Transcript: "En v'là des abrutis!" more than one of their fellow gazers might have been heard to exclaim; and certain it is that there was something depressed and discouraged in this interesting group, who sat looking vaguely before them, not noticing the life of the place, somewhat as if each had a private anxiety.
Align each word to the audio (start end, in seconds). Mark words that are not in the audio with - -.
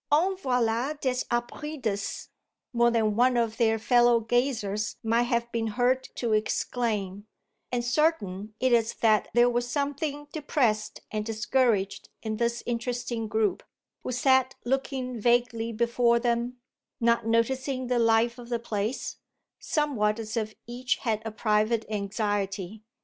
"En 0.11 0.35
v'là 0.35 0.99
des 0.99 1.23
abrutis!" 1.29 2.29
more 2.73 2.89
than 2.89 3.15
one 3.15 3.37
of 3.37 3.57
their 3.57 3.77
fellow 3.77 4.19
gazers 4.19 4.95
might 5.03 5.21
have 5.29 5.51
been 5.51 5.67
heard 5.67 6.01
to 6.15 6.33
exclaim; 6.33 7.27
and 7.71 7.85
certain 7.85 8.51
it 8.59 8.73
is 8.73 8.95
that 8.95 9.27
there 9.35 9.47
was 9.47 9.69
something 9.69 10.25
depressed 10.33 11.01
and 11.11 11.23
discouraged 11.23 12.09
in 12.23 12.37
this 12.37 12.63
interesting 12.65 13.27
group, 13.27 13.61
who 14.01 14.11
sat 14.11 14.55
looking 14.65 15.19
vaguely 15.19 15.71
before 15.71 16.17
them, 16.19 16.57
not 16.99 17.27
noticing 17.27 17.85
the 17.85 17.99
life 17.99 18.39
of 18.39 18.49
the 18.49 18.57
place, 18.57 19.17
somewhat 19.59 20.17
as 20.17 20.35
if 20.35 20.55
each 20.65 20.95
had 20.95 21.21
a 21.25 21.29
private 21.31 21.85
anxiety. 21.91 22.81